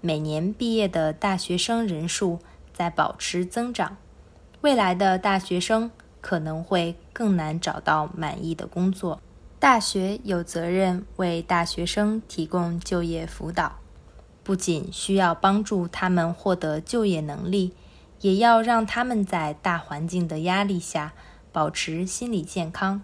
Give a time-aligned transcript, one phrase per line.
[0.00, 2.38] 每年毕业的大学生人数
[2.72, 3.96] 在保持增长，
[4.60, 9.20] 未来的大学生可能会更难找到满意的工作。
[9.58, 13.80] 大学有责任为大学生提供就业辅导，
[14.44, 17.72] 不仅需要帮助他们获得就业能力，
[18.20, 21.12] 也要让他们在大环境的压力下
[21.50, 23.02] 保持心理健康。